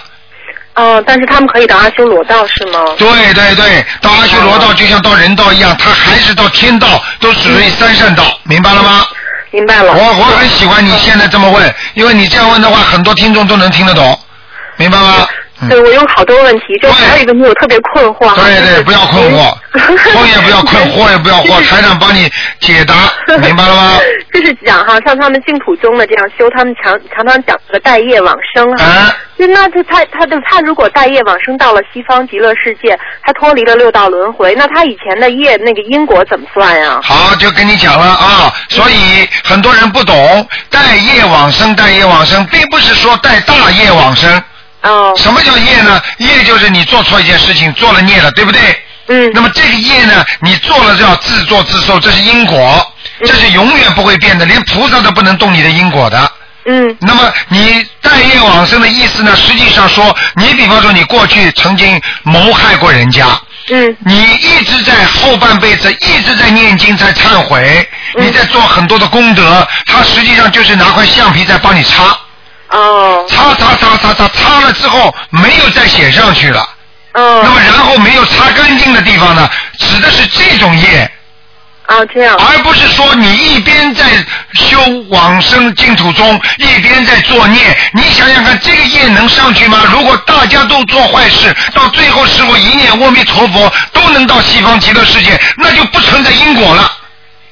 [0.75, 2.83] 哦，但是他们可以到阿修罗道是吗？
[2.97, 9.05] 对对对，到阿修罗道就像到人道一样，他还是到天道，都属于三善道，明白了吗？
[9.51, 9.93] 明白了。
[9.93, 14.19] 我我很喜欢你现在这么问，因为你这样问的话，很多听众都能听得懂，
[14.75, 15.25] 明白吗？
[15.69, 18.43] 对，我有好多问题，就还有一个问题我特别困惑哈。
[18.43, 22.93] 对对不要困惑您困也不要困，惑也不要惑，台长帮你解答，
[23.37, 23.97] 明白了吗？
[24.33, 28.83] 就是讲哈，像他们净土宗的这样修，他们常常常讲这个待业往生哈。
[28.83, 36.99] 啊，就那他他他的他如果待业往生到了西方极乐世界，他脱离了六道轮回，那他以前的业那个因果怎么算呀？
[37.01, 44.43] 好，就跟你讲了啊，所以很多人不懂，待业往生，待业往生，并不是说带大业往生。
[44.85, 46.01] 哦，什么叫业呢？
[46.19, 48.61] 业就是你做错一件事情，做了孽了，对不对？
[49.07, 52.93] 嗯那么这个业呢，你做了就要自作自受，这是因果，
[53.25, 56.31] 这是永远不会变的，连菩萨都不能动你的因果的。
[56.67, 59.35] 嗯那么你带业往生的意思呢？
[59.35, 63.27] 实际上说，你比方说你过去曾经谋害过人家，
[63.69, 72.17] 嗯你一直在后半辈子一直在念经，在忏悔，嗯你在做很多的功德，他实际上就是拿块橡皮在帮你擦，
[72.75, 76.61] 哦擦擦擦擦擦擦了之后没有再写上去了。
[77.13, 81.09] 哦那哦么然后没有擦干净的地方呢，指的是这种业，
[81.87, 84.03] 哦这样而不是说你一边在
[84.53, 84.77] 修
[85.09, 87.61] 往生净土中，一边在作孽。
[87.93, 89.81] 你想想看，这个业能上去吗？
[89.93, 96.91] 如果大家都做坏事，到最后师傅一念阿弥陀佛都能到西方极乐世界，那就不存在因果了。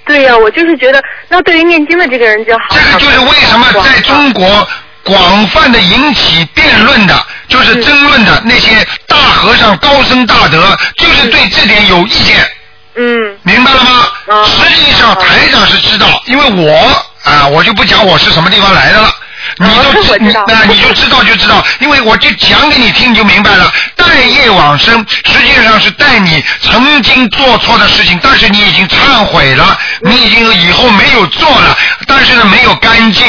[0.05, 2.65] 对呀、我就是觉得，那对于念经的这个人就好。
[2.71, 4.67] 这个就是为什么在中国
[5.03, 12.49] 广泛的引起辩论的，就是争论的那些大和尚、高僧大德，就是对这点有意见。
[12.95, 14.07] 嗯明白了吗？
[14.27, 19.09] 嗯实际上台长是知道，因为我啊，我就不讲我是什么地方来的了。
[19.57, 23.71] 你都哦我知道那你就知道就知道，因为我就讲给你听，你就明白了。
[23.95, 33.25] 待业往生，实际上是带你曾经做错的事情，但是你已经忏悔了，你已经以后没有做了，但是呢没有干净，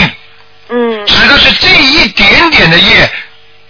[1.34, 3.10] 嗯，指的是这一点点的业，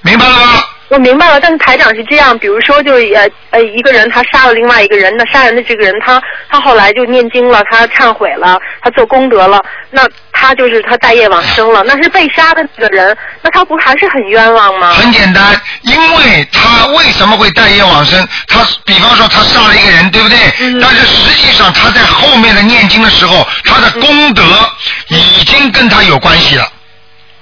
[0.03, 0.65] 明白了吗？
[0.89, 1.41] 我明白了。
[1.41, 11.83] 但是台长是这样，比如说就是呃呃一个人他杀了另外一个人，那杀人的这个人他他后来就念经了，他忏悔了，他做功德了，那他就是他带业往生了。
[11.85, 14.93] 那是被杀的那个人，那他不还是很冤枉吗？
[14.93, 18.29] 很简单，因为他为什么会带业往生？
[18.47, 20.39] 他比方说他杀了一个人，对不对？
[20.61, 24.43] 嗯但是实际上他在后面的念经的时候，他的功德
[25.09, 26.69] 已经跟他有关系了。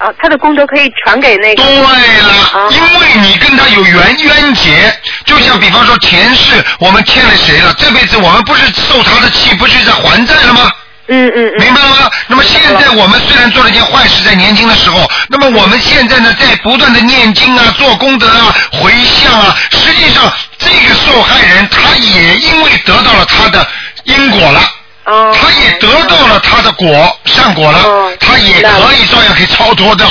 [0.03, 1.62] 啊，他的功德可以传给那个。
[1.62, 4.93] 对了啊，因为你跟他有缘冤结，
[5.25, 10.71] 就像比方说前世我们欠了谁了，这辈子我们不是受他的气，不是在还债了吗？
[11.07, 11.61] 嗯嗯嗯。
[11.61, 12.11] 明白了吗？
[12.27, 23.65] 那么现在我们虽然做了一件坏事，在年轻的时候，那么我们现在呢，在不断的念经啊、做功德啊、回向啊，实际上这个受害人他也因为得到了他的
[24.05, 24.61] 因果了。
[25.05, 25.35] 哦。
[25.35, 30.07] 他也得到了他的果善果了，哦他也可以照样可以超脱掉。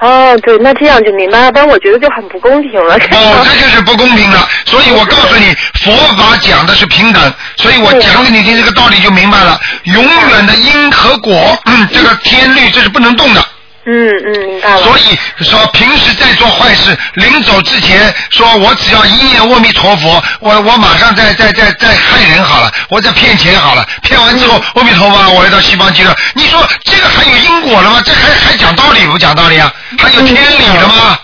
[0.00, 2.94] 哦，对，那这样就明白了，不然我觉得就很不公平了。
[3.12, 4.46] 哦，这就是不公平了。
[4.66, 9.58] 所以我告诉你，佛法讲的是平等，所以我讲给你听这个道理就明白了。
[9.84, 13.42] 永远的因和果，嗯，这个天律这是不能动的。
[13.86, 14.78] 嗯嗯，明白了。
[14.78, 26.14] 所以说，平时在做坏事，临走之前说，我只要一念阿弥陀佛，我我马上再再再再害人好了，我再骗钱好了，骗完之后，阿弥陀佛，我要到西方极乐。
[26.34, 28.02] 你说这个还有因果了吗？
[28.04, 29.72] 这还还讲道理不讲道理啊？
[29.98, 31.18] 还有天理了吗？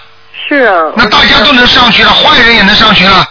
[0.49, 0.92] 是啊。
[0.96, 3.27] 那大家都能上去了，坏人也能上去了，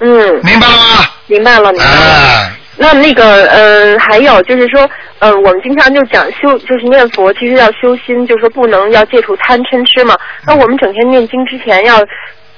[0.00, 1.08] 嗯，明白了吗？
[1.28, 1.92] 明白了，明白了。
[1.94, 10.14] 哎，那那个，嗯、还有就是说，呃，我们经常就讲修，就是念佛，其实要修心，就是说不能要戒除贪嗔痴嘛。
[10.46, 11.98] 那我们整天念经之前要，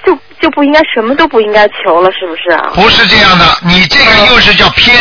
[0.05, 2.71] 就就不应该什么都不应该求了，是不是啊？
[2.75, 4.93] 不是这样的，你这个又是叫偏，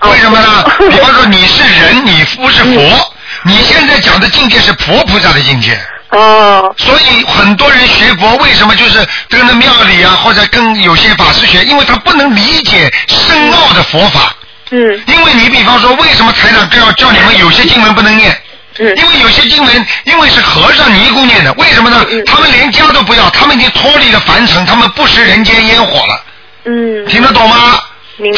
[0.00, 0.62] 哦为什么呢？
[0.64, 3.12] 哦 比方说你是人，你不是佛，
[3.44, 5.78] 你现在讲的境界是佛菩萨的境界。
[6.10, 11.62] 哦，所以很多人学佛，为什么就是跟着庙里啊，或者跟有些法师学？
[11.64, 14.32] 因为他不能理解深奥的佛法。
[14.70, 18.30] 嗯因为你比方说，为什么台长要叫你们有些经文不能念？
[18.78, 22.04] 嗯因为有些经文，因为是和尚尼姑念的，为什么呢？
[22.10, 26.24] 嗯他们连家都不要，他们已经脱离了凡尘，他们不食人间烟火了，
[26.64, 27.80] 嗯，听得懂吗？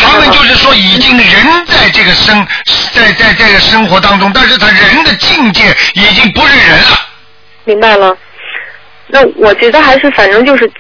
[0.00, 2.46] 他们就是说，已经人在这个生，
[2.92, 7.00] 在在这个生活当中，但是他人的境界已经不是人了。
[7.64, 8.16] 明白了。
[9.06, 10.70] 那我觉得还是反正就是，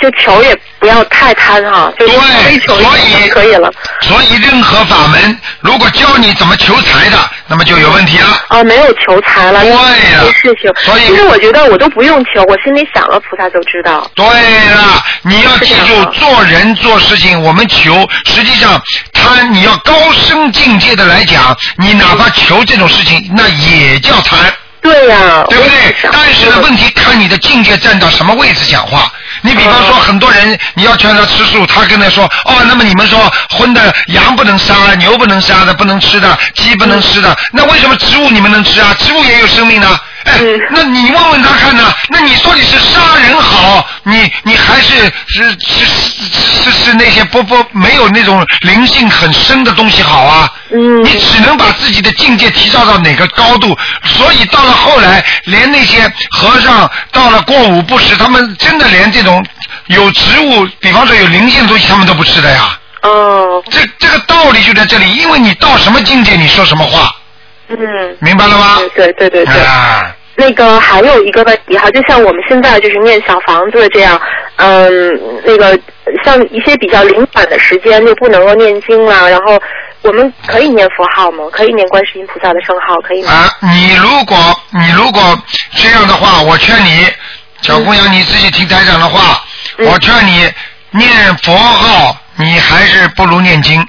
[0.00, 3.70] 就求也不要太贪哈，就对追求一所点以就可以了。
[4.02, 8.44] 所以任何法门，如果教你怎么求财的，那么就有问题了。
[8.48, 10.70] 啊，没有求财了，对呀没事情。
[10.84, 14.08] 所以其实我觉得我都不用求，我心里想了，菩萨就知道。
[14.14, 18.80] 对了，你要记住，做人做事情，我们求，实际上
[19.12, 24.38] 贪你要高深境界的来讲，你哪怕求这种事情，那也叫贪。
[24.86, 25.96] 对呀、对不对？
[26.12, 29.10] 但是呢，问题看你的境界站到什么位置讲话。
[29.42, 38.94] 你比方说，很多人你要劝他吃素，他跟他说，哦，那么你们说荤的羊不能杀，牛不能杀的，不能吃的，鸡不能吃的，那为什么植物你们能吃啊？
[38.98, 39.98] 植物也有生命呢。
[40.70, 41.92] 那你问问他看呢？
[42.08, 46.24] 那你说你是杀人好，你你还是是是是
[46.64, 50.52] 是是那些不不没有那种灵性很深的东西好啊？
[50.72, 59.44] 嗯你只能把自己的境界提高到哪个高度，所以到了后来，连那些和尚到了过午不食，他们真的连这种
[59.86, 62.78] 有植物，比方说有灵性的东西，他们都不吃的呀。
[63.02, 67.14] 哦，这这个道理就在这里，因为你到什么境界，你说什么话，
[67.68, 67.76] 嗯，
[68.18, 68.76] 明白了吗？
[68.96, 69.62] 对对对对对。
[69.62, 74.20] 啊，那个还有一个问题哈，就像我们现在就是念小房子这样，
[74.56, 75.78] 嗯，那个
[76.24, 79.58] 像一些比较零散的时间就不能够念经了，然后
[80.02, 81.44] 我们可以念佛号吗？
[81.50, 83.32] 可以念观世音菩萨的圣号，可以吗？
[83.32, 84.36] 啊，你如果
[84.70, 85.20] 你如果
[85.74, 87.06] 这样的话，我劝你，
[87.62, 89.42] 小姑娘你自己听台长的话，
[89.78, 90.52] 嗯我劝你
[90.90, 91.10] 念
[91.42, 93.86] 佛号，你还是不如念经。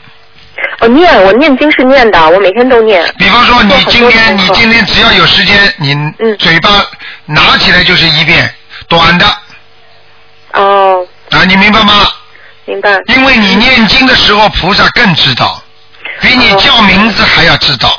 [0.80, 3.04] 我念，我念经是念的，我每天都念。
[3.18, 6.70] 比方说，你今天你今天只要有时间，你嗯嘴巴
[7.26, 8.54] 拿起来就是一遍，
[8.88, 9.26] 短的
[10.54, 12.08] 哦，啊，你明白吗？
[12.66, 13.00] 明白。
[13.08, 15.62] 因为你念经的时候，菩萨更知道，
[16.22, 17.90] 比你叫名字还要知道，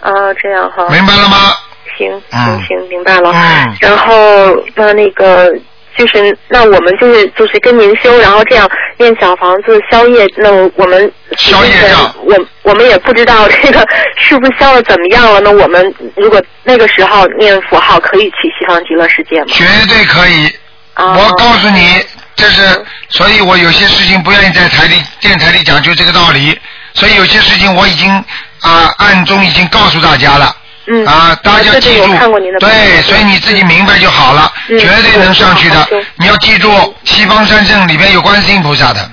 [0.00, 0.10] 啊，
[0.40, 0.88] 这样哈。
[0.90, 1.54] 明白了吗？
[1.98, 3.30] 行嗯行行，明白了。
[3.34, 4.06] 嗯然后
[4.74, 5.52] 那那个
[5.96, 13.86] 就是那我们就是就是跟您修，然后这样念小房子消业，那我们消业障我我们也不知道这个
[14.18, 15.40] 是不是消的怎么样了。
[15.40, 19.46] 那我们如果那个时候念佛号，可以去西方极乐世界吗？
[19.48, 20.50] 绝对可以。
[20.94, 22.04] 啊，我告诉你，
[22.36, 26.58] 这是，所以我有些事情不愿意在台里、电台里讲，就这个道理。
[26.92, 28.10] 所以有些事情我已经
[28.60, 30.54] 啊暗中已经告诉大家了。
[30.86, 32.06] 嗯啊，大家记住
[32.58, 35.88] 对，所以你自己明白就好了，嗯绝对能上去的。
[36.16, 39.10] 你要记住，西方三圣里面有观世音菩萨的，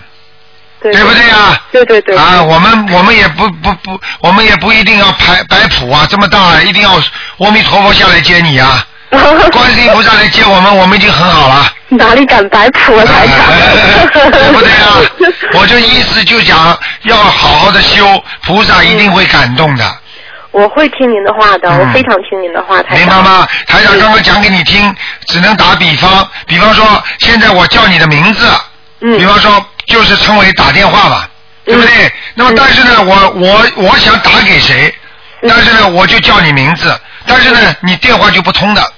[0.81, 1.61] 对对不对啊？
[1.71, 2.17] 对对对。
[2.17, 6.91] 啊，我们我们也不不不，我们也不一定要排摆谱啊，这么大一定要
[7.37, 8.83] 阿弥陀佛下来接你啊，
[9.51, 11.71] 观世音菩萨来接我们，我们已经很好了。
[11.89, 14.31] 哪里敢摆谱啊，台长？
[14.31, 15.01] 对不对啊？
[15.53, 19.83] 我这意思就讲要好好的修，菩萨一定会感动的，
[20.51, 22.97] 我会听您的话的，嗯我非常听您的话，台长。
[22.97, 23.47] 明白吗？
[23.67, 24.93] 台长刚刚讲给你听，
[25.27, 26.85] 只能打比方，比方说
[27.19, 28.47] 现在我叫你的名字，
[29.01, 31.29] 嗯比方说就是称为打电话吧，
[31.65, 32.11] 对不对？
[32.33, 34.93] 那么但是呢，我我我想打给谁，
[35.41, 38.93] 嗯但是呢，我就叫你名字，但是呢，你电话就不通的，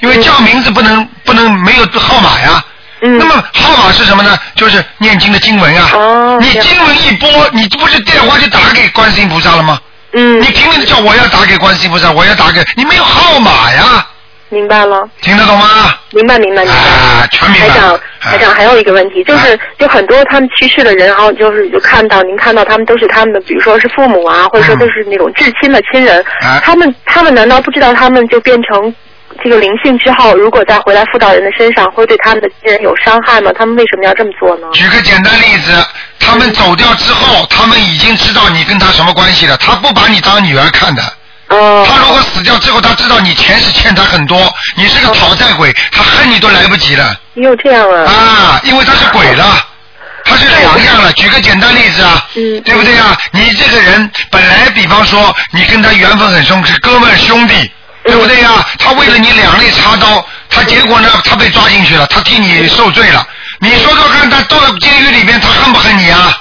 [0.00, 2.64] 因为叫名字不能不能没有号码呀。
[3.04, 4.38] 嗯那么号码是什么呢？
[4.54, 5.90] 就是念经的经文啊。
[5.94, 9.80] 哦你经文一拨，你不是电话就打给观世音菩萨了吗？
[10.12, 14.06] 嗯你，拼命的叫我要打给观世音菩萨，我要打给你没有号码呀，
[14.50, 15.08] 明白了。
[15.20, 15.94] 听得懂吗？
[16.10, 16.78] 明白明白明白。
[16.78, 17.68] 啊，全明白。
[17.68, 28.94] 台长，啊台长还有一个问题，就是就很多他们去世的人，然后就是就看到您看到他们都是他们的，比如说是父母啊，或者说都是那种至亲的亲人啊，他们他们难道不知道他们就变成
[29.42, 33.50] 这个灵性之后，如果再回来附到人的身上，会对他们的亲人有伤害吗？
[33.58, 34.66] 他们为什么要这么做呢？
[34.72, 35.72] 举个简单例子，
[36.20, 41.02] 他们走掉之后，他们已经知道你跟他什么关系了，他不把你当女儿看的。
[41.48, 44.38] 哦，他如果死掉之后，他知道你前世欠他很多，
[44.76, 48.04] 你是个讨债鬼，他恨你都来不及了又这样啊？
[48.04, 49.68] 啊，因为他是鬼了。
[50.24, 53.18] 他是两样了，举个简单例子啊，嗯对不对啊？
[53.32, 57.68] 你这个人本来，比方说你跟他缘分很深，是哥们兄弟，
[58.04, 63.26] 对不对呀、他为了你两肋插刀，他结果呢，他被抓进去了，他替你受罪了。
[63.60, 66.36] 你说说看，他到了监狱里边，他恨不恨你啊？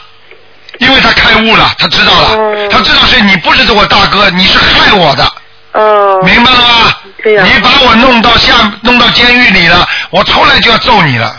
[0.80, 5.32] 因为他开悟了，他知道了，嗯他知道是你不是我大哥，你是害我的，
[5.74, 6.94] 哦，明白了吗？
[7.24, 11.36] 这样你把我弄到下弄到监狱里了，我出来就要揍你了，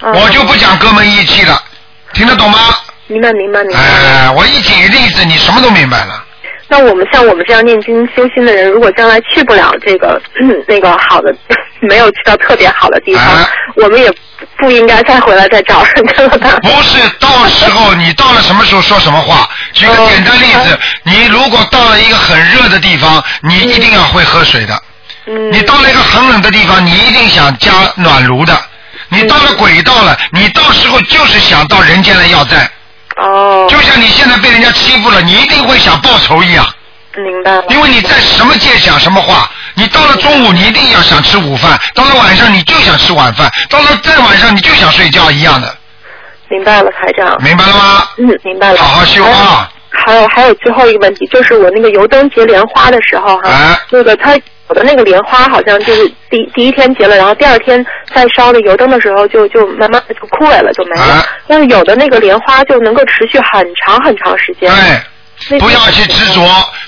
[0.00, 1.62] 哦我就不讲哥们义气了，
[2.12, 2.58] 听得懂吗？
[3.06, 3.82] 明白明白明白。
[3.82, 6.22] 哎，我一举例子，你什么都明白了。
[6.70, 10.22] 那我们像我们这样念经修心的人，如果将来去不了这个、
[10.68, 11.34] 那个好的，
[11.82, 14.08] 没有去到特别好的地方，啊我们也
[14.56, 16.58] 不应该再回来再找人家了吧？
[16.62, 19.48] 不是到时候你到了什么时候说什么话。
[19.72, 24.74] 举个简单例子，你如果到了一个很热的地方，你一定要会喝水的；
[25.26, 28.54] 嗯，你到了一个很冷的地方，你一定想加暖炉的；
[29.08, 32.70] 你到了轨道了，你到时候就是想到人间来要债。
[33.16, 36.66] 哦，就像你现在被人家欺负了，你一定会想报仇一样。
[37.16, 37.64] 明白了。
[37.68, 45.76] 因为你在什么界讲什么话，你到了中午你一定要想吃午饭，到了晚上你就想吃晚饭，到了再晚上你就想睡觉一样的，
[46.48, 47.36] 明白了，台长。
[47.42, 48.08] 明白了吗？
[48.18, 48.78] 嗯，明白了。
[48.78, 54.38] 好好修啊还还有还有最后一个问题，就是我那个油灯结莲花的时候哈，啊那个它
[54.70, 61.02] 有的那个莲花好像就是第第一天结了，然后第二天再烧那油灯的时候就就慢慢的就枯萎了，就没了。
[61.02, 64.72] 啊但是有的那个莲花就能够持续很长很长时间。
[65.48, 66.40] 对，不要去执着，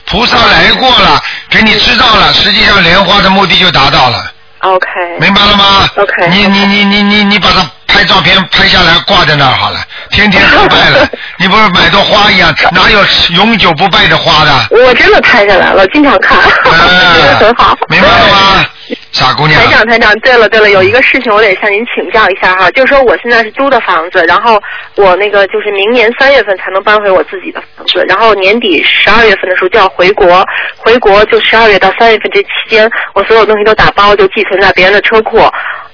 [0.07, 1.21] 菩萨来过了，
[1.51, 4.31] 给你知道了，实际上莲花的目的就达到了。
[4.61, 4.87] OK。
[5.19, 9.79] 明白了吗 OK 你你你你你你把它拍照片拍下来挂在那儿好了，
[10.11, 11.07] 天天都拜了。
[11.39, 12.99] 你不是买朵花一样，哪有
[13.37, 14.53] 永久不败的花的？
[14.71, 17.77] 我真的拍下来了，经常看，觉得 很好。
[17.89, 18.67] 明白了吗？
[19.13, 19.71] 傻姑娘台。
[19.71, 24.61] 长，台长，对了对了，有一个事情我得向您请教一下哈，就是说我现在是租的房子，然后
[24.97, 30.45] 我那个就是明年三月份才能搬回我自己的房子，然后年底十二月份的时候就要回国，
[30.79, 35.39] 回国就十二月到三月份这期间，我所有东西都打包就寄存在别人的车库，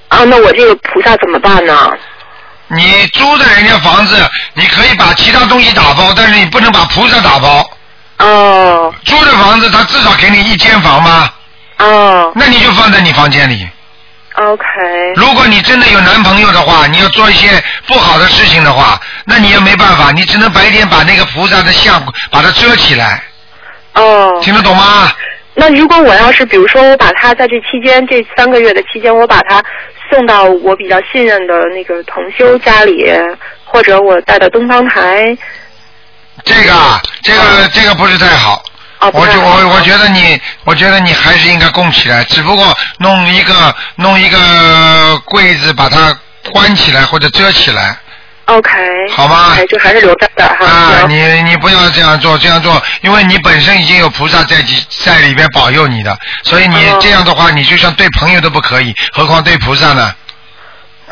[0.09, 1.91] 啊，那我这个菩萨怎么办呢？
[2.71, 4.15] 你租的人家房子，
[4.53, 7.65] 你可以把其他东西打包，但是你不能把菩萨打包。
[8.19, 8.93] 哦。
[9.05, 11.31] 租的房子，他至少给你一间房吗？
[11.79, 12.31] 哦。
[12.35, 13.67] 那你就放在你房间里。
[14.35, 14.65] OK。
[15.15, 23.23] 如果你真的有男朋友的话，你要做一些不好的事情的话，那你也没办法，你只能白天把那个菩萨的像把它遮起来。
[23.93, 24.39] 哦。
[24.43, 25.11] 听得懂吗？
[25.59, 29.61] 那如果我要是比如说我把他在这期间这三个月的期间，我把他
[30.09, 33.05] 送到我比较信任的那个同修家里，
[33.65, 35.37] 或者我带到东方台，
[36.45, 38.63] 这个啊，这个这个不是太好。
[39.13, 46.17] 我就我我觉得你，我觉得你还是应该供起来，只不过弄一个弄一个柜子把它
[46.51, 47.97] 关起来或者遮起来。
[48.49, 48.71] OK。
[49.11, 49.55] 好吗？
[49.69, 50.65] 就还是留在这儿哈。
[50.65, 60.13] 啊，你你不要这样做，这样做，因为你本身已经有菩萨在其在里边保佑你的，所以你这样的话，你就像对朋友都不可以，何况对菩萨呢？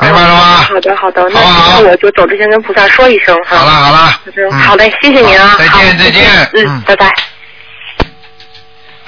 [0.00, 0.56] 明白了吗？
[0.68, 3.56] 好的好的，那那我就走之前跟菩萨说一声哈。
[3.58, 5.56] 好了好了，嗯好嘞，谢谢您啊。
[5.58, 6.24] 再见再见，
[6.54, 7.08] 嗯，拜拜。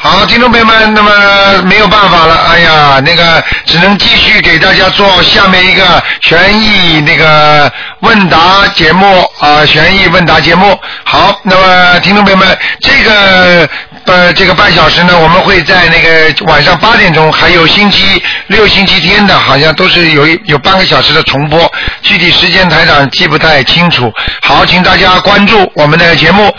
[0.03, 7.71] 好，听众朋友们，那么没有办法了，哎呀，那个只能继续给大家做下面一个悬疑那个
[8.01, 10.75] 问答节目啊，悬疑问答节目。
[11.05, 13.69] 好，那么听众朋友们，这个
[14.07, 21.71] 呃这个半小时呢，我们会在那个晚上八点钟，还有星期六、星期天的，好像都是有一有半个小时的重播，
[22.01, 24.11] 具体时间台长记不太清楚。
[24.41, 26.51] 好，请大家关注我们的节目。